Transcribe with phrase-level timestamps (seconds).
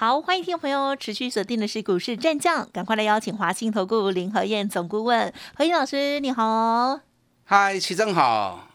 [0.00, 7.00] 好，欢迎听众朋友持续锁定的是股市战将，赶快来邀请华信投顾林和燕总顾问何燕老师，你好。
[7.44, 8.70] 嗨，齐正好，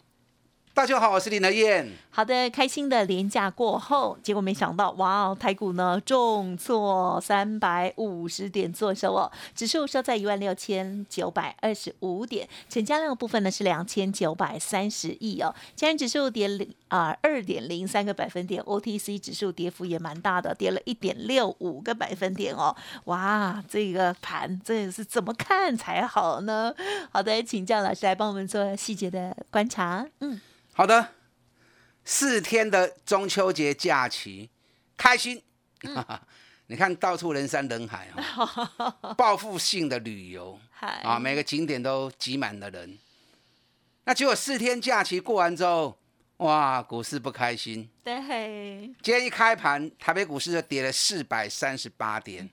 [0.75, 1.93] 大家好，我是林和燕。
[2.15, 26.73] 好的，开心的廉假过后，结果没想到，哇哦，台股呢重挫三百五十点做收哦，指数收在一万六千九百二十五点，成交量的部分呢是两千九百三十亿哦，加权指数跌零啊二点零三个百分点，OTC 指数跌幅也蛮大的，跌了一点六五个百分点哦，哇，这个盘这是怎么看才好呢？
[27.11, 30.39] 好的，请教老师来帮我们做细节的观察，嗯，
[30.73, 31.09] 好的。
[32.05, 34.49] 四天的中秋节假期，
[34.95, 35.41] 开心！
[36.67, 42.97] 你看到处人山人海啊， 报复性的旅游啊，每个景点都挤满了人。
[44.03, 45.97] 那结果四天假期过完之后，
[46.37, 47.89] 哇，股市不开心。
[48.03, 48.15] 对，
[49.01, 52.49] 今天一开盘，台北股市就跌了四百三十八点，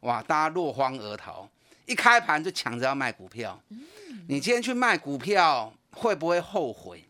[0.00, 1.48] 哇，大家落荒而逃。
[1.86, 3.58] 一开盘就抢着要卖股票，
[4.28, 7.04] 你今天去卖股票会不会后悔？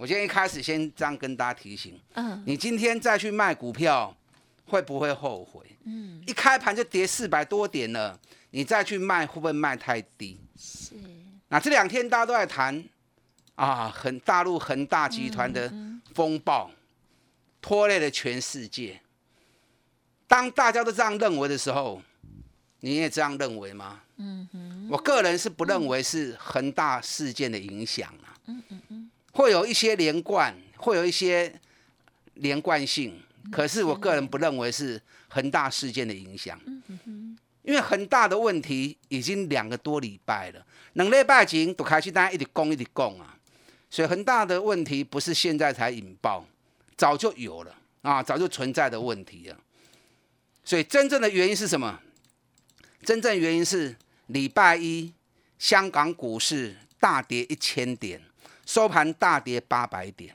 [0.00, 4.16] 我今天一开始先这样跟大家提醒，嗯，你今天再去卖股票，
[4.64, 5.60] 会不会后悔？
[5.84, 10.40] 嗯，一开盘就跌四百多点了，你再去卖会不会卖太低？
[10.58, 10.94] 是。
[11.48, 12.82] 那这两天大家都在谈
[13.56, 15.70] 啊，很大陆恒大集团的
[16.14, 16.70] 风暴，
[17.60, 18.98] 拖累了全世界。
[20.26, 22.00] 当大家都这样认为的时候，
[22.80, 24.00] 你也这样认为吗？
[24.16, 28.32] 嗯哼，我个人是不认为是恒大事件的影响啊。
[28.46, 28.89] 嗯嗯嗯。
[29.32, 31.52] 会有一些连贯，会有一些
[32.34, 33.20] 连贯性，
[33.50, 36.58] 可是我个人不认为是恒大事件的影响。
[37.62, 43.36] 因为恒大的问题已经两个多礼拜了，两礼拜前都开始大家一直攻一直攻啊，
[43.90, 46.44] 所以恒大的问题不是现在才引爆，
[46.96, 49.56] 早就有了啊，早就存在的问题了。
[50.64, 52.00] 所以真正的原因是什么？
[53.04, 53.94] 真正原因是
[54.28, 55.12] 礼拜一
[55.58, 58.20] 香港股市大跌一千点。
[58.70, 60.32] 收盘大跌八百点，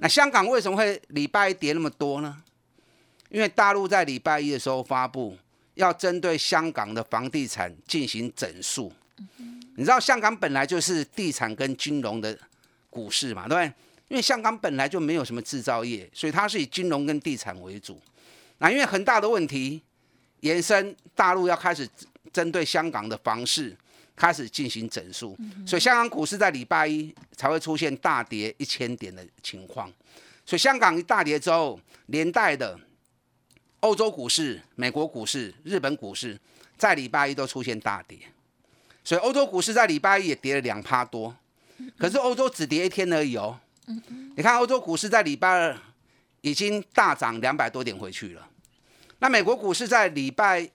[0.00, 2.42] 那香港为什么会礼拜一跌那么多呢？
[3.28, 5.38] 因为大陆在礼拜一的时候发布
[5.74, 8.92] 要针对香港的房地产进行整数。
[9.76, 12.36] 你知道香港本来就是地产跟金融的
[12.90, 13.72] 股市嘛，对不对？
[14.08, 18.02] 因为香港本来就没有什么制造业，所以它是以金融跟地产为主。
[18.58, 19.80] 那因为很大的问题
[20.40, 21.88] 延伸，大陆要开始
[22.32, 23.76] 针对香港的房市。
[24.14, 25.36] 开始进行整数，
[25.66, 29.90] 所以香港股市在礼拜一才会出现大跌一千点的情况。
[30.44, 32.78] 所以香港一大跌之后，连带的
[33.80, 36.38] 欧洲股市、美国股市、日本股市
[36.76, 38.18] 在礼拜一都出现大跌。
[39.02, 41.34] 所以欧洲股市在礼拜一也跌了两趴多，
[41.98, 43.58] 可是欧洲只跌一天而已哦。
[44.36, 45.76] 你看欧洲股市在礼拜二
[46.42, 48.48] 已经大涨两百多点回去了。
[49.18, 50.68] 那美国股市在礼拜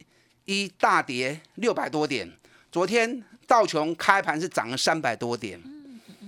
[0.45, 2.29] 一大跌六百多点。
[2.77, 5.59] 昨天道琼开盘是涨了三百多点，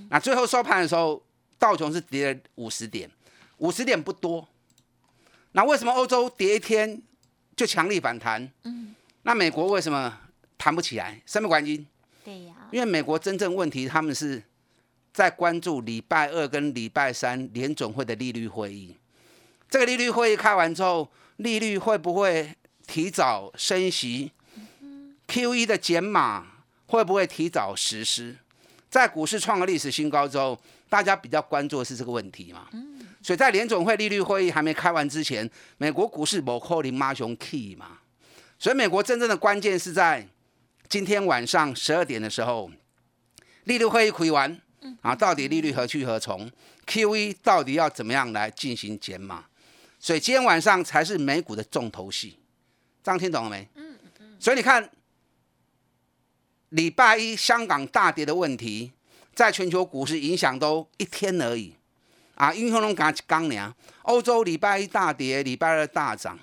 [0.10, 1.22] 那最后收盘的时候，
[1.60, 3.08] 道琼是跌了五十点，
[3.60, 4.48] 五十点不多。
[5.52, 7.00] 那为什么欧洲跌一天
[7.56, 8.52] 就强力反弹？
[8.64, 10.22] 嗯，那美国为什么
[10.58, 11.22] 弹不起来？
[11.24, 11.86] 什么原因？
[12.26, 14.42] 对呀，因为美国真正问题，他们是
[15.14, 18.96] 在关注礼拜二跟礼拜三联总会的利率会议。
[19.70, 22.56] 这个利率会议开完之后，利率会不会
[22.88, 24.32] 提早升息
[25.30, 26.46] ？Q E 的减码
[26.88, 28.36] 会不会提早实施？
[28.90, 30.60] 在股市创了历史新高之后，
[30.90, 32.68] 大家比较关注的是这个问题嘛？
[32.74, 35.48] 嗯，所以在联总会利率会议还没开完之前，
[35.78, 38.00] 美国股市某扣零妈熊 key 嘛？
[38.58, 40.28] 所以美国真正的关键是在
[40.88, 42.72] 今天晚上十二点的时候，
[43.66, 44.60] 利率会议开完，
[45.02, 46.52] 啊，到底利率何去何从
[46.88, 49.46] ？Q E 到底要怎么样来进行减码？
[50.00, 52.40] 所以今天晚上才是美股的重头戏，
[53.04, 53.68] 这样听懂了没？
[53.76, 54.90] 嗯嗯，所以你看。
[56.70, 58.92] 礼拜一香港大跌的问题，
[59.34, 61.74] 在全球股市影响都一天而已，
[62.36, 63.74] 啊，英雄龙刚刚凉。
[64.04, 66.38] 欧洲礼拜一大跌，礼拜二大涨，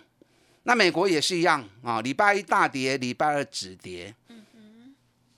[0.64, 4.14] 那美国也是一样啊，礼拜一大跌，礼拜二止跌。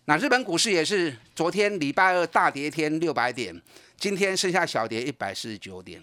[0.06, 3.60] 那日本股市也是，昨天礼拜二大跌一天六百点，
[3.98, 6.02] 今天剩下小跌一百四十九点。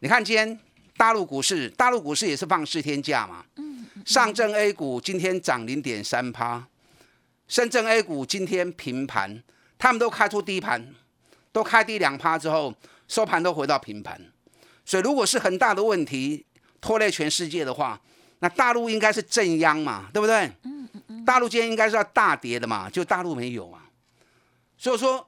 [0.00, 0.58] 你看今天
[0.96, 3.44] 大陆股市，大陆股市也是放四天假嘛，
[4.04, 6.66] 上证 A 股今天涨零点三趴。
[7.46, 9.42] 深圳 A 股今天平盘，
[9.78, 10.94] 他们都开出低盘，
[11.52, 12.74] 都开低两趴之后，
[13.06, 14.20] 收盘都回到平盘。
[14.84, 16.44] 所以如果是很大的问题
[16.80, 18.00] 拖累全世界的话，
[18.40, 20.46] 那大陆应该是正央嘛，对不对？
[20.64, 21.24] 嗯嗯嗯。
[21.24, 23.82] 大陆今天应该是要大跌的嘛，就大陆没有嘛。
[24.76, 25.26] 所以说，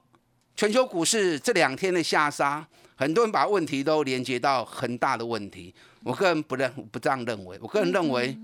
[0.55, 5.73] 全球股市这两天的下杀，很多人把问题都连接到很大的问题。
[6.03, 8.37] 我个人不认不这样认为，我个人认为，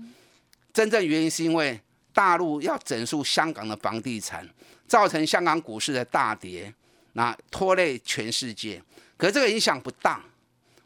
[0.72, 1.80] 真正原因是因为
[2.14, 4.48] 大陆要整肃香港的房地产。
[4.86, 6.72] 造成香港股市的大跌，
[7.14, 8.80] 那拖累全世界。
[9.16, 10.22] 可是这个影响不大，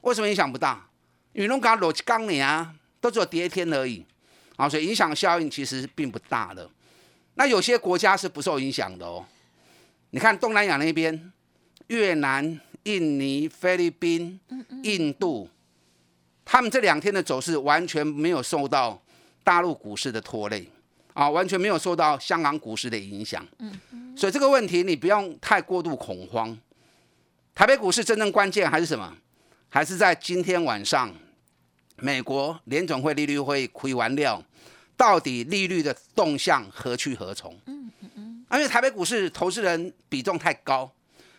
[0.02, 0.88] 为什么影响不大？
[1.32, 4.06] 因为龙港逻辑刚年啊，都只有跌一天而已
[4.54, 6.70] 啊，所以影响效应其实并不大的。
[7.34, 9.26] 那有些国家是不受影响的哦。
[10.10, 11.32] 你看东南亚那边，
[11.88, 14.38] 越南、印尼、菲律宾、
[14.84, 15.50] 印度，
[16.44, 19.02] 他们这两天的走势完全没有受到
[19.42, 20.70] 大陆股市的拖累。
[21.18, 23.76] 啊，完全没有受到香港股市的影响，嗯，
[24.16, 26.56] 所以这个问题你不用太过度恐慌。
[27.56, 29.12] 台北股市真正关键还是什么？
[29.68, 31.12] 还是在今天晚上，
[31.96, 34.40] 美国联总会利率会亏完料，
[34.96, 37.52] 到底利率的动向何去何从？
[37.66, 38.46] 嗯嗯嗯。
[38.52, 40.88] 因为台北股市投资人比重太高，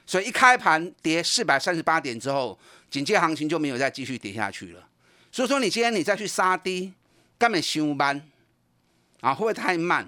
[0.05, 2.59] 所以一开盘跌四百三十八点之后，
[2.91, 4.85] 紧接行情就没有再继续跌下去了。
[5.31, 6.91] 所以说，你今天你再去杀低，
[7.37, 8.21] 根本修班。
[9.21, 10.07] 啊，会不会太慢？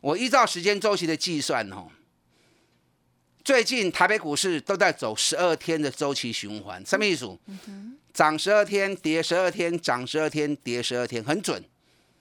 [0.00, 1.88] 我依照时间周期的计算哦，
[3.42, 7.36] 最近台北股市都在走十二天的周期循环，什么意思？
[8.12, 11.62] 涨十二天，跌十二天，涨十二天，跌十二天，很准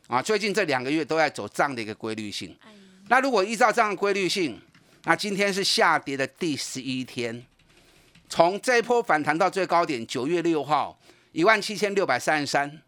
[0.08, 0.22] 啊！
[0.22, 2.56] 最近这两个月都在走这样的一个规律性。
[3.10, 4.60] 那如果依照这样的规律性，
[5.04, 7.46] 那今天是下跌的第十一天，
[8.28, 11.00] 从这一波反弹到最高点九月六号
[11.32, 12.82] 一万七千六百三十三，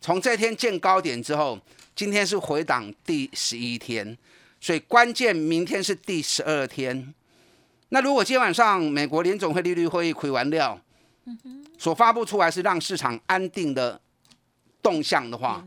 [0.00, 1.58] 从这天见高点之后。
[1.94, 4.16] 今天是回档第十一天，
[4.60, 7.12] 所以关键明天是第十二天。
[7.90, 10.80] 那如果今天晚上美国联总会利率会议开完料，
[11.78, 14.00] 所发布出来是让市场安定的
[14.82, 15.62] 动向的话，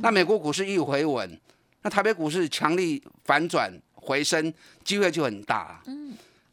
[0.00, 1.38] 那美国股市一回稳，
[1.82, 4.54] 那台北股市强力反转回升
[4.84, 5.82] 机会就很大。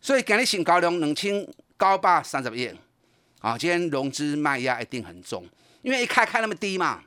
[0.01, 2.69] 所以今日新高量两千高八三十亿，
[3.39, 5.47] 啊，今天融资卖压一定很重，
[5.83, 7.03] 因为一开开那么低嘛。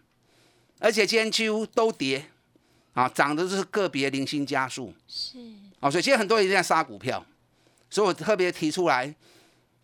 [0.78, 2.24] 而且今天几乎都跌，
[2.92, 5.38] 啊，涨的是个别零星加速，是，
[5.80, 7.24] 哦，所以今天很多人在杀股票，
[7.88, 9.14] 所以我特别提出来，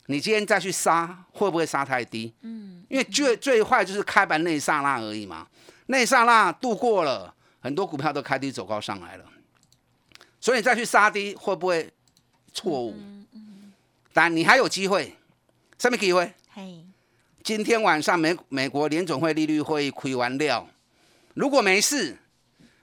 [0.06, 2.32] 你今天再去杀，会不会杀太低？
[2.42, 5.46] 嗯，因为最最坏就是开盘那一刹那而已嘛，
[5.86, 9.24] 那一刹那度过了，很多股票都开低走高上来了，
[10.40, 11.90] 所以你再去杀低会不会
[12.52, 12.94] 错误？
[12.98, 13.72] 嗯嗯，
[14.12, 15.16] 但你还有机会，
[15.78, 16.30] 什么机会？
[16.52, 16.84] 嘿，
[17.42, 20.68] 今天晚上美美国联总会利率会议开完料。
[21.34, 22.18] 如果没事，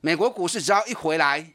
[0.01, 1.53] 美国股市只要一回来，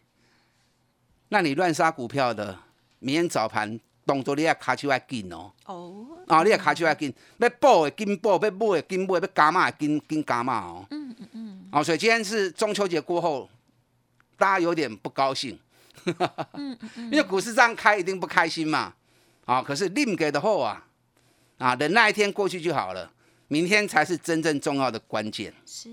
[1.28, 2.58] 那你乱杀股票的，
[3.00, 5.50] 明天早盘动作你也卡起来紧哦。
[5.66, 6.06] 哦。
[6.28, 10.86] 啊，你也卡起来紧，要报的紧报，要买的紧买，要加码的紧紧加码哦。
[10.90, 11.68] 嗯嗯嗯。
[11.72, 13.48] 哦，所以今天是中秋节过后，
[14.36, 15.58] 大家有点不高兴。
[16.52, 17.04] 嗯嗯。
[17.10, 18.94] 因为股市这样开，一定不开心嘛。
[19.46, 20.86] 啊，可是另给的后啊，
[21.58, 23.10] 啊，等那一天过去就好了，
[23.48, 25.52] 明天才是真正重要的关键。
[25.66, 25.90] 是。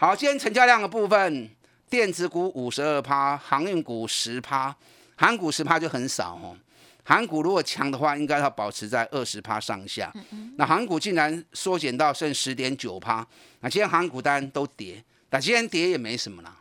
[0.00, 1.50] 好，今天成交量的部分，
[1.90, 4.72] 电子股五十二趴，航运股十趴，
[5.16, 6.56] 航股十趴就很少哦。
[7.02, 10.12] 航股如果强的话，应该要保持在二十趴上下。
[10.54, 13.26] 那航股竟然缩减到剩十点九趴，
[13.58, 16.56] 那今天航股单都跌，但今天跌也没什么啦，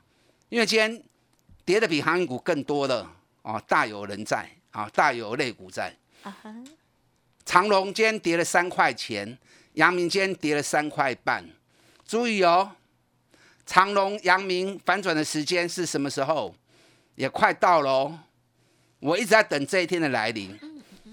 [0.50, 1.00] 因为今天
[1.64, 3.08] 跌的比航运股更多的
[3.44, 5.96] 哦，大有人在啊，大有类股在。
[7.46, 9.38] 长隆今天跌了三块钱，
[9.74, 11.48] 阳明今天跌了三块半，
[12.04, 12.72] 注意哦。
[13.68, 16.56] 长隆、阳明反转的时间是什么时候？
[17.16, 18.20] 也快到了哦！
[19.00, 20.58] 我一直在等这一天的来临。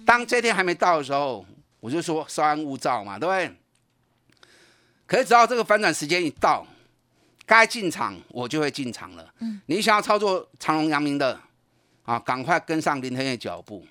[0.06, 1.44] 当这天还没到的时候，
[1.80, 3.56] 我就说稍安勿躁嘛，对不对？
[5.06, 6.66] 可是只要这个反转时间一到，
[7.46, 9.34] 该进场我就会进场了。
[9.66, 11.40] 你想要操作长隆、阳明的
[12.04, 13.87] 啊，赶快跟上林天的脚步。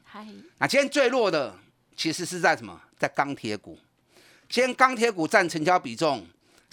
[0.60, 1.54] 那今天最弱的
[1.96, 2.80] 其实是在什么？
[2.98, 3.78] 在钢铁股。
[4.48, 6.24] 今天钢铁股占成交比重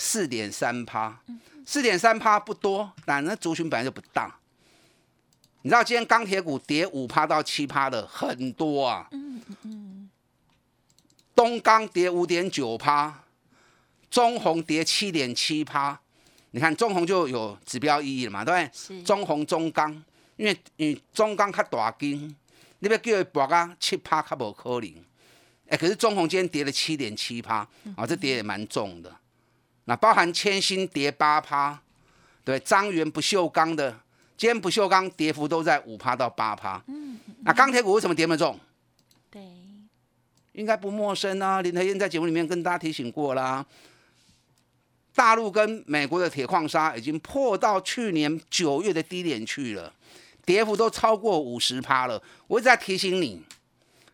[0.00, 1.20] 四点三趴。
[1.66, 4.34] 四点三趴不多，但那族群本来就不大。
[5.62, 9.06] 你知道今天钢铁股跌五趴到七趴的很多啊。
[9.12, 10.10] 嗯嗯。
[11.34, 13.24] 东钢跌五点九趴，
[14.10, 16.00] 中红跌七点七趴。
[16.52, 19.02] 你看中红就有指标意义了嘛，对不对？
[19.02, 19.92] 中红中钢，
[20.36, 22.34] 因为你中钢较大金，
[22.80, 24.94] 你要叫伊博啊七趴较无可能。
[25.68, 27.58] 哎，可是中红今天跌了七点七趴，
[27.94, 29.14] 啊，这跌也蛮重的。
[29.90, 31.76] 那包含千星跌八趴，
[32.44, 33.90] 对，张元不锈钢的，
[34.36, 36.80] 今天不锈钢跌幅都在五趴到八趴。
[36.86, 38.56] 嗯那钢铁股为什么跌那么重？
[39.28, 39.42] 对，
[40.52, 41.60] 应该不陌生啊。
[41.60, 43.66] 林德燕在节目里面跟大家提醒过啦，
[45.12, 49.92] 大陆跟美国的铁矿砂已经破到去年九月的低点去了，
[50.46, 52.22] 跌幅都超过五十趴了。
[52.46, 53.42] 我一直在提醒你，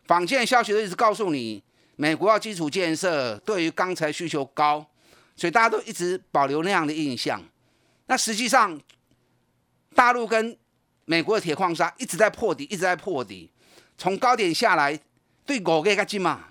[0.07, 1.61] 坊间消息都一直告诉你，
[1.97, 4.83] 美国要基础建设，对于钢材需求高，
[5.37, 7.41] 所以大家都一直保留那样的印象。
[8.07, 8.77] 那实际上，
[9.95, 10.57] 大陆跟
[11.05, 13.49] 美国的铁矿砂一直在破底，一直在破底，
[13.97, 14.99] 从高点下来，
[15.45, 16.49] 对狗给个劲嘛？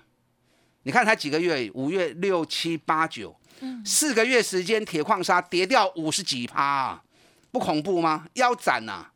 [0.83, 3.35] 你看才几个月，五月六七八九。
[3.83, 7.01] 四个月时间，铁矿砂跌掉五十几趴，
[7.51, 8.27] 不恐怖吗？
[8.33, 9.07] 腰斩呐！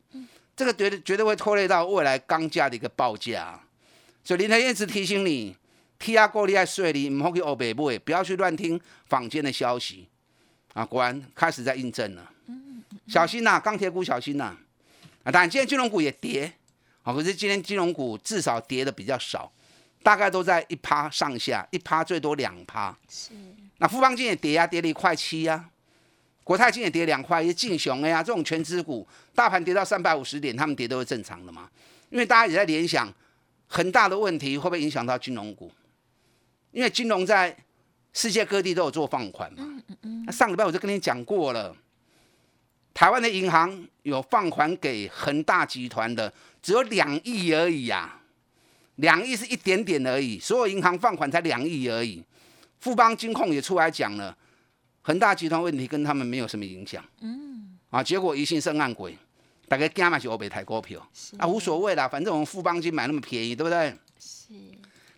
[0.56, 3.60] 这个绝对绝对会拖累到未来钢价的一个报价。
[4.24, 5.56] 所以林台燕直提醒你
[6.02, 10.08] ，T R 过你爱税你唔好去欧北部，不要去乱听坊间的消息
[10.74, 10.84] 啊！
[10.84, 12.32] 果然开始在印证了，
[13.08, 14.56] 小心呐，钢铁股小心呐！
[15.24, 16.52] 啊，当然今天金融股也跌，
[17.04, 19.52] 好，可是今天金融股至少跌的比较少，
[20.02, 22.98] 大概都在一趴上下，一趴最多两趴。
[23.08, 23.30] 是。
[23.78, 25.70] 那富邦金也跌呀，跌了一块七呀。
[26.44, 28.24] 国泰金也跌两块，也劲雄呀。
[28.24, 31.70] 这种全资股，大盘跌到三百五十点，他们跌都是正常的嘛。
[32.10, 33.14] 因为大家也在联想，
[33.68, 35.72] 很大的问题会不会影响到金融股？
[36.72, 37.56] 因为金融在
[38.14, 39.60] 世界各地都有做放款嘛。
[39.60, 40.24] 嗯嗯嗯。
[40.26, 41.76] 那上礼拜我就跟你讲过了，
[42.94, 48.18] 台湾的银行有放款给恒大集团的，只有两亿而已呀。
[48.96, 52.24] 两亿是一点点而已，所有银行放款才两亿而已。
[52.80, 54.38] 富邦金控也出来讲了，
[55.02, 57.04] 恒大集团问题跟他们没有什么影响。
[57.22, 59.18] 嗯，啊，结果疑心生暗鬼，
[59.68, 61.00] 大概加嘛是欧北台股票，
[61.38, 63.96] 啊，无所谓啦，反正我们富邦金买那么便宜，对不对？
[64.20, 64.54] 是。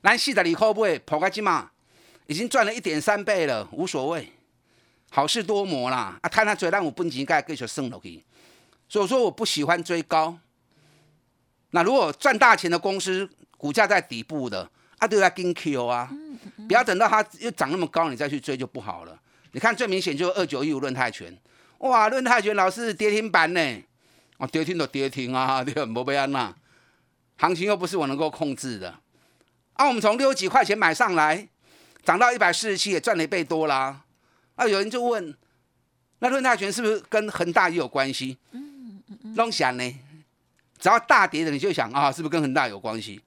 [0.03, 1.71] 咱四十二块买，破个金嘛，
[2.27, 4.31] 已经赚了一点三倍了，无所谓，
[5.09, 6.19] 好事多磨啦。
[6.21, 8.23] 啊，看他追，让我本钱该继续升落去。
[8.87, 10.37] 所以说我不喜欢追高。
[11.71, 14.69] 那如果赚大钱的公司，股价在底部的。
[14.99, 16.09] 啊都要跟 Q 啊，
[16.65, 19.19] 不要等到它又涨那么高，你再去追就不好了。
[19.51, 21.37] 你看最明显就是二九一五论泰拳，
[21.79, 23.83] 哇，论泰拳老是跌停板呢，
[24.37, 26.55] 哦，跌停就跌停啊，对，莫被安呐，
[27.35, 28.97] 行情又不是我能够控制的。
[29.73, 31.47] 啊，我们从六十几块钱买上来，
[32.03, 34.01] 涨到一百四十七，也赚了一倍多啦。
[34.55, 35.35] 啊，有人就问，
[36.19, 38.37] 那论泰拳是不是跟恒大也有关系？
[38.51, 39.95] 嗯嗯嗯，弄想呢，
[40.79, 43.21] 只要大跌的你就想啊，是不是跟恒大有关系？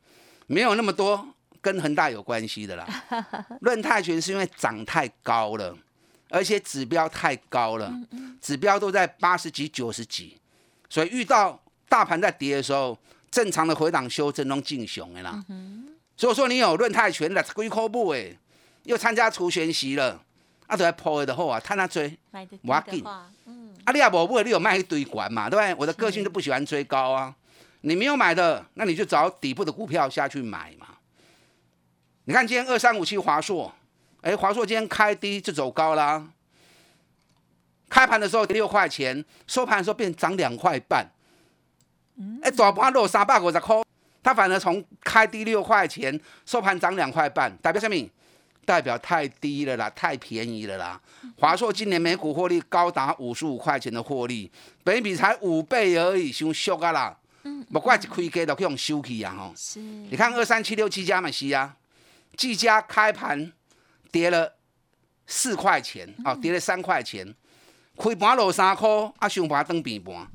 [0.46, 1.28] 没有那么多。
[1.62, 2.86] 跟恒大有关系的啦，
[3.62, 5.76] 论泰拳是因为涨太高了，
[6.28, 7.92] 而且指标太高了，
[8.40, 10.40] 指标都在八十几、九十几，
[10.88, 12.96] 所以遇到大盘在跌的时候，
[13.32, 15.44] 正常的回档修正中进熊的啦。
[16.16, 18.34] 所以说你有论泰拳的龟壳部哎，
[18.84, 20.22] 又参加除权息了，
[20.66, 22.18] 啊都在破的后啊，他那追，
[22.62, 23.04] 我要紧，
[23.44, 25.74] 嗯，啊你也无买，你有卖一堆管嘛，对不对？
[25.78, 27.34] 我的个性就不喜欢追高啊，
[27.82, 30.86] 你没有买的，那你就找底部的股票下去买嘛。
[32.24, 33.72] 你看今天二三五七华硕，
[34.22, 36.28] 哎，华硕今天开低就走高啦。
[37.88, 41.06] 开盘的时候六块钱，收盘的时候变涨两块半。
[42.42, 43.76] 哎，大盘落三百五十块，
[44.26, 48.10] 它反而从开低六块钱，收盘涨两块半，代表什么？
[48.64, 51.00] 代表太低了啦，太便宜了啦。
[51.38, 54.50] 华硕今年每股获利高达五十五块钱的获利，
[54.82, 57.16] 本比才五倍而已，伤俗啊啦。
[57.44, 59.52] 嗯，不怪一开价就去用收起啊吼。
[59.56, 59.78] 是。
[59.78, 61.76] 你看二三七六七加嘛是啊。
[62.36, 63.52] 技嘉开盘
[64.10, 64.52] 跌了
[65.28, 67.32] 四块钱，哦，跌了三块钱，
[67.96, 68.88] 开盘落三块，
[69.20, 70.26] 啊，上盘登平盘。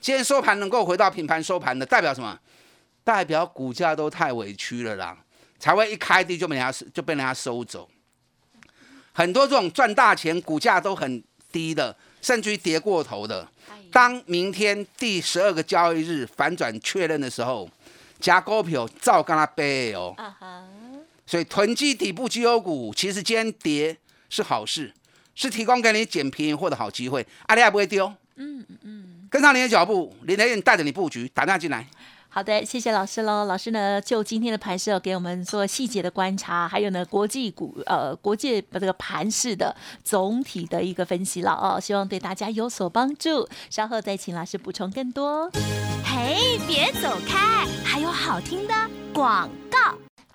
[0.00, 2.40] 今天收盘能够回到平盘收盘的，代表什么？
[3.08, 5.16] 代表股价都太委屈了啦，
[5.58, 7.88] 才会一开低就被人家就被人家收走。
[9.14, 13.48] 很多这种赚大钱，股价都很低的，甚至于跌过头的。
[13.90, 17.66] 当明天第十二个交易日反转确认的时候，
[18.20, 20.14] 加股票照跟他背哦。
[21.26, 23.96] 所以囤积底部绩优股，其实今天跌
[24.28, 24.92] 是好事，
[25.34, 27.26] 是提供给你捡便宜货的好机会。
[27.46, 31.86] 阿里也不会丢，嗯嗯嗯，跟上你的脚步，林德燕带着你布局，打电话进来。
[32.38, 33.46] 好的，谢谢老师喽。
[33.46, 43.48] 老师呢，就今天的盘势给我们做细节的观察，还有呢，国际股呃，国际这个盘势的总体的一个分析了哦，希望对大家有所帮助。
[43.70, 45.50] 稍后再请老师补充更多。
[46.04, 48.74] 嘿，别走开，还有好听的
[49.12, 49.50] 广。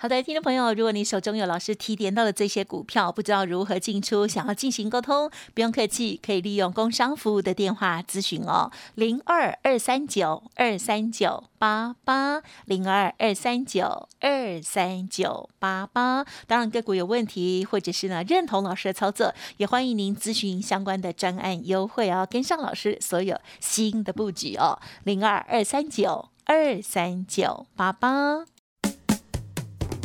[0.04, 16.26] 好的，听众朋友，如果你手中有老师提点到的这些股票，不知道如何进出，想要进行沟通，不用客气，可以利用工商服务的电话咨询哦，零二二三九二三九八八，零二二三九二三九八八。
[16.48, 26.28] 当然，个股有问题，或者是呢认同老师的操作，也欢迎您咨询相关的专案优惠哦，跟上老师所有新的布局哦，零二二三九。
[26.46, 28.44] 二三九八八。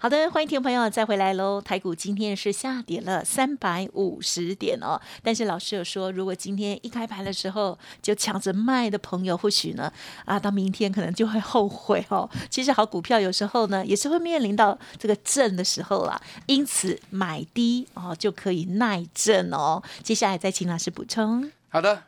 [0.00, 1.60] 好的，欢迎听众朋友再回来喽。
[1.60, 9.92] 台股今天是下跌了三百五十点哦，但是老师有说，如果今天一开盘的时候就抢着卖的朋友，或许呢
[10.24, 12.30] 啊，到明天可能就会后悔哦。
[12.48, 19.82] 其实好股票有时候呢也是会面临到这个震的时候啦，因此买低哦就可以耐震哦。
[20.04, 21.50] 接下来再请老师补充。
[21.70, 22.04] 好的，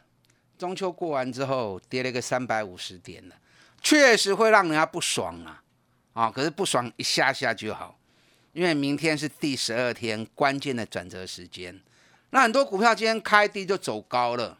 [0.56, 3.34] 中秋过完之后跌了个三百五十点了，
[3.82, 5.64] 确实会让人家不爽啊。
[6.12, 7.98] 啊，可是不爽一下下就好，
[8.52, 11.80] 因为明天是第十二天关键的转折时间。
[12.30, 14.58] 那很多股票今天开低就走高了，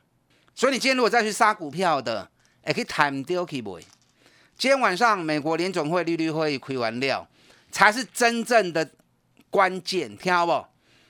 [0.55, 2.31] 所以你今天如果再去杀股票的，
[2.67, 3.81] 也可以 time deal 去买。
[4.57, 7.27] 今天晚上美国联总会利率会议亏完料，
[7.71, 8.91] 才是真正的
[9.49, 10.53] 关键，听好不？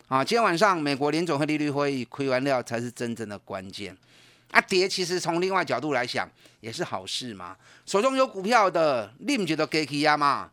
[0.09, 3.97] 啊，今天晚上美国联总会利率会议亏完料，才是真正的关键。
[4.51, 6.29] 啊，跌其实从另外角度来想
[6.61, 7.57] 也是好事嘛。
[7.87, 10.51] 手中有股票的，你不觉得给起压嘛？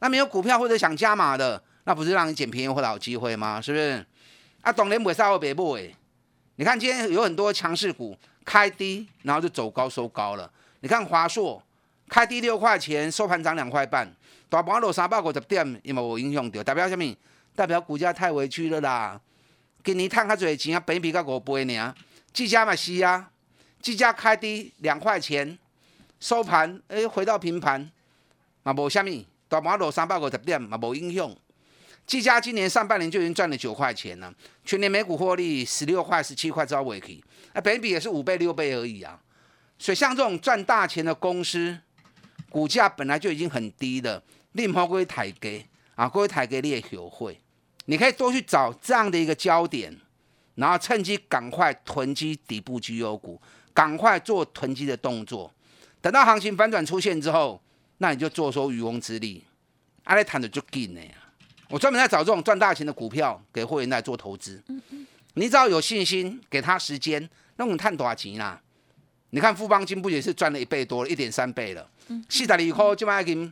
[0.00, 3.60] 那没有股票或者想加码的，那不是让你捡便宜或者好机会吗？
[3.60, 4.04] 是不是？
[4.60, 5.90] 啊，懂年尾稍微别不哎？
[6.56, 10.50] 你看今天有很多强势股开低，然后就走高收高了。
[10.80, 11.62] 你看华硕
[12.08, 14.06] 开低六块钱，收盘涨两块半，
[14.48, 16.62] 大盘落三百五十点，有没有影响到？
[16.62, 17.16] 代表什么？
[17.54, 19.20] 代表股价太委屈了啦。
[19.82, 21.94] 今年赚较多钱啊，比比较五倍呢。
[22.32, 23.30] 技嘉嘛是啊，
[23.82, 25.58] 技嘉开低两块钱，
[26.18, 27.90] 收盘哎回到平盘，
[28.62, 31.30] 嘛无虾米，大盘落三百五十点嘛无影响。
[32.06, 34.32] 技嘉今年上半年就已经赚了九块钱了，
[34.64, 39.20] 全年每股获利十六块、十七块招尾去，啊，本比也是五倍、六倍而已啊。
[39.78, 41.78] 所以像这种赚大钱的公司，
[42.48, 47.38] 股价本来就已经很低了，另抛各位抬给啊，各位抬给你也学会，
[47.84, 49.96] 你可以多去找这样的一个焦点。
[50.54, 53.40] 然后趁机赶快囤积底部绩优股，
[53.72, 55.52] 赶快做囤积的动作。
[56.00, 57.62] 等到行情反转出现之后，
[57.98, 59.44] 那你就坐收渔翁之利。
[60.04, 61.00] 阿来谈的就紧呢
[61.68, 64.62] 我专门在找这种赚大钱的股票给会员来做投资。
[65.34, 68.60] 你只要有信心，给他时间，那我们赚多少钱啦？
[69.30, 71.88] 你看富邦金不也是赚了一倍多，一点三倍了？
[72.28, 73.50] 四十二块就买金，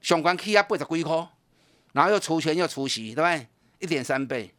[0.00, 1.28] 上关起啊八十几块，
[1.92, 3.46] 然后又除权又除息，对不对？
[3.80, 4.54] 一点三倍。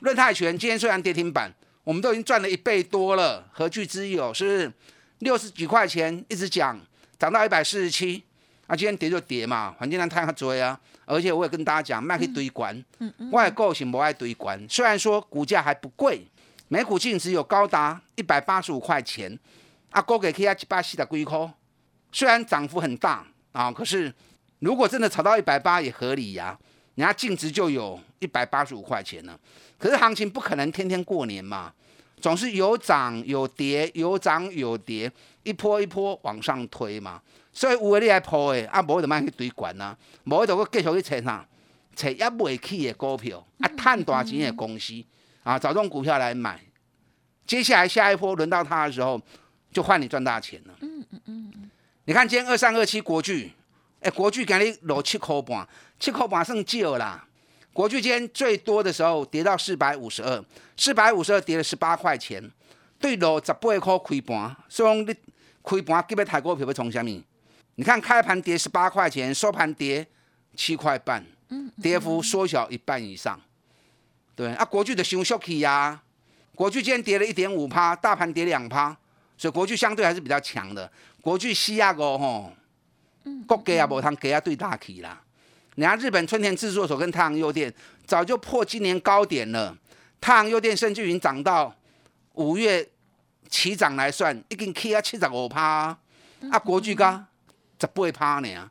[0.00, 1.52] 润泰拳今天虽然跌停板，
[1.84, 4.32] 我们都已经赚了一倍多了，何惧之有？
[4.34, 4.72] 是不是
[5.20, 6.78] 六十几块钱一直讲，
[7.18, 8.22] 涨到一百四十七，
[8.66, 10.78] 啊，今天跌就跌嘛，反正让太阳追啊。
[11.06, 12.84] 而且我也跟大家讲，卖去堆关，
[13.30, 14.60] 我也个性不爱堆关。
[14.68, 16.26] 虽然说股价还不贵，
[16.68, 19.38] 每股净值有高达一百八十五块钱，
[19.90, 21.50] 啊，高给 K I 七八四的龟壳，
[22.10, 24.12] 虽然涨幅很大啊，可是
[24.58, 26.58] 如果真的炒到一百八也合理呀，
[26.96, 29.38] 人家净值就有一百八十五块钱呢。
[29.78, 31.72] 可是行情不可能天天过年嘛，
[32.20, 35.10] 总是有涨有跌，有涨有跌，
[35.42, 37.20] 一波一波往上推嘛。
[37.52, 41.46] 所以有诶你来破诶，啊无就卖去堆管呐，无就搁继续去找啥，
[41.94, 45.02] 找也未起的股票，啊赚大钱的公司，
[45.42, 46.60] 啊找这种股票来买。
[47.46, 49.20] 接下来下一波轮到它的时候，
[49.72, 50.74] 就换你赚大钱了。
[50.80, 51.70] 嗯嗯嗯。
[52.04, 53.52] 你看今天二三二七国巨，
[54.00, 55.66] 哎国巨今日落七块半，
[55.98, 57.26] 七块半算少啦。
[57.76, 60.42] 国巨间最多的时候跌到四百五十二，
[60.78, 62.42] 四百五十二跌了十八块钱，
[62.98, 65.14] 对落十八块开盘，所以你
[65.62, 67.22] 开盘基本太股票要从什么？
[67.74, 70.06] 你看开盘跌十八块钱，收盘跌
[70.54, 71.22] 七块半，
[71.82, 73.38] 跌幅缩小一半以上。
[74.34, 76.02] 对啊，国巨的熊小气呀，
[76.54, 78.96] 国巨今天跌了一点五趴，大盘跌两趴，
[79.36, 80.90] 所以国巨相对还是比较强的。
[81.20, 82.50] 国巨西亚股吼，
[83.46, 85.20] 国家也无通给啊对大起啦。
[85.76, 87.72] 人家日本春田制作所跟太阳诱电
[88.06, 89.76] 早就破今年高点了，
[90.20, 91.74] 太阳诱电甚至已经涨到
[92.32, 92.86] 五月
[93.48, 95.96] 起涨来算，已经起啊七十五趴，
[96.50, 97.26] 啊国巨噶
[97.78, 98.70] 十八趴呢，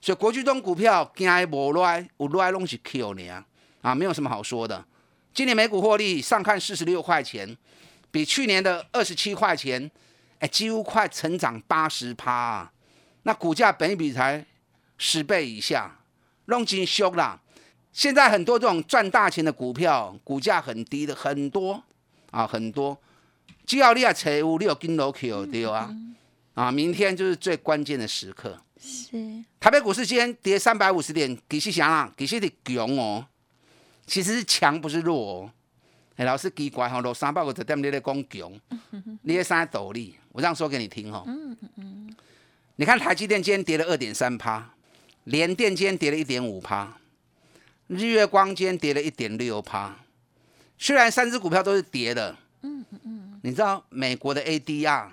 [0.00, 3.44] 所以国巨东股票惊伊无来，有来拢是 Q 呢
[3.80, 4.84] 啊，没有什么好说的。
[5.32, 7.56] 今年每股获利上看四十六块钱，
[8.10, 9.88] 比去年的二十七块钱，
[10.40, 12.72] 哎，几乎快成长八十趴啊。
[13.22, 14.44] 那股价本比才
[14.98, 15.98] 十倍以下，
[16.52, 17.40] 拢真俗啦。
[17.92, 21.82] 现在很多这种赚大钱的股票，股价很低的很多
[22.30, 22.96] 啊，很多。
[23.66, 25.90] 只要你啊财务，你有跟楼 Q 对啊，
[26.54, 28.58] 啊，明天就是最关键的时刻。
[28.80, 33.26] 是台北股市今天跌三百五十点，其实想啊，其实的强哦。
[34.04, 35.50] 其实是强不是弱哦。
[36.16, 38.52] 哎，老师奇怪吼，落三百五十点你在讲强，
[39.22, 40.16] 你在啥道理？
[40.32, 41.22] 我这样说给你听哦。
[41.26, 42.16] 嗯嗯嗯。
[42.76, 44.68] 你看台积电今天跌了二点三趴，
[45.24, 46.96] 联电今天跌了一点五趴，
[47.86, 49.96] 日月光今天跌了一点六趴。
[50.76, 53.40] 虽然三只股票都是跌的，嗯嗯。
[53.44, 55.06] 你知道美国的 ADR，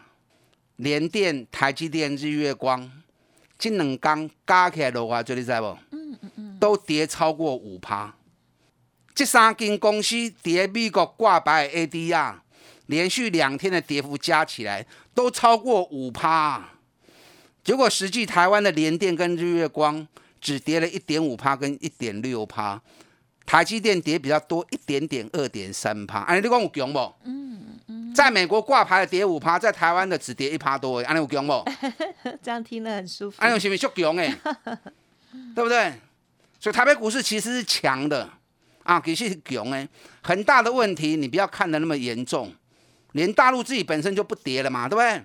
[0.78, 2.91] 联电、台积电、日月光，
[3.60, 5.78] 这两刚加起来的话，这你知不？
[5.91, 6.58] 嗯嗯嗯。
[6.60, 8.15] 都跌超过五趴。
[9.13, 12.36] 这三间公司跌美国挂牌 ADR，
[12.88, 16.69] 连续两天的跌幅加起来都超过五趴。
[17.63, 20.08] 结果实际台湾的联电跟日月光
[20.41, 22.82] 只跌了一点五趴跟一点六趴，
[23.45, 26.19] 台积电跌比较多一点点二点三趴。
[26.19, 27.00] 安尼你讲有强不？
[27.26, 28.13] 嗯嗯。
[28.15, 31.63] 在美国挂牌的跌五趴，在台湾的只跌一趴多，安尼有强不？
[32.41, 33.38] 这样听了很舒服。
[33.39, 34.36] 安尼是不是足强哎？
[35.54, 35.93] 对不对？
[36.60, 38.28] 所以台北股市其实是强的。
[38.84, 39.88] 啊，其实强哎，
[40.22, 42.52] 很大的问题，你不要看的那么严重。
[43.12, 45.24] 连大陆自己本身就不跌了嘛，对不对？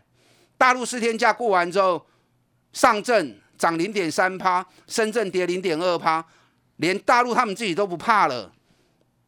[0.58, 2.04] 大陆四天假过完之后，
[2.74, 6.22] 上证涨零点三趴，深圳跌零点二趴，
[6.76, 8.52] 连大陆他们自己都不怕了。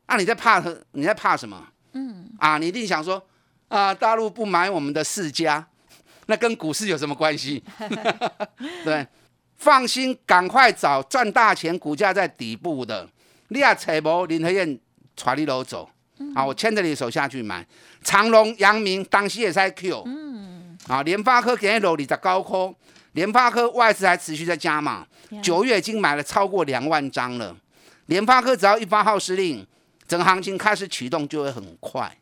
[0.05, 0.77] 啊，你在怕他？
[0.93, 1.67] 你在怕什么？
[1.93, 3.25] 嗯，啊，你一定想说，
[3.69, 5.67] 啊，大陆不买我们的世家，
[6.27, 7.65] 那跟股市有什么关系？
[8.85, 9.07] 对，
[9.57, 13.09] 放心，赶快找赚大钱，股价在底部的。
[13.49, 14.79] 你也找无林和燕
[15.17, 15.89] 传你路走，
[16.35, 17.67] 啊，我牵着你的手下去买
[18.03, 22.75] 长隆、阳明，当时也在 Q，嗯，啊，联发科给你落你在高科，
[23.17, 25.07] 联发科外资还持续在加码，
[25.43, 27.57] 九月已经买了超过两万张了。
[28.07, 29.67] 联发科只要一发号施令，
[30.07, 32.15] 整个行情开始启动就会很快。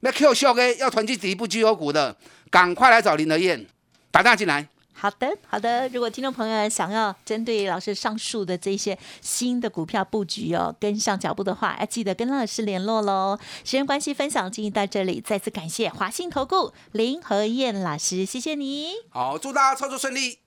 [0.00, 2.16] 那 Q 秀 K 要囤积底部绩优股的，
[2.50, 3.66] 赶快来找林德燕，
[4.10, 4.66] 打电话进来。
[4.98, 5.86] 好的，好的。
[5.90, 13.38] 如果听众朋友想要针对老师上述的这些新的股票布局哦，跟上脚步的话，要记得跟老师联络喽。
[13.62, 18.92] 时间关系，分享进行到这里，再次感谢华信投顾林和燕老师，谢谢你。
[19.10, 20.38] 好，祝大家操作顺利。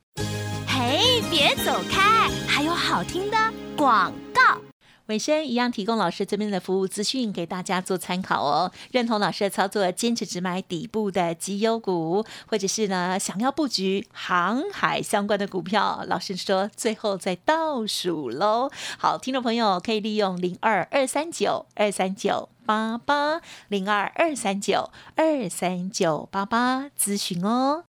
[0.68, 3.38] 嘿，别走开，还有好听的
[3.78, 4.69] 广告。
[5.10, 8.72] 尾声一样提供老师这边的服务资讯给大家做参考哦。
[8.92, 18.70] 认同老师的操作，坚持只买底部的绩优股，或者是呢想要布局航海相关的股票，老师说最后再倒数喽。
[19.00, 27.89] 好，听众朋友可以利用零二二三九二三九八八零二二三九二三九八八咨询哦。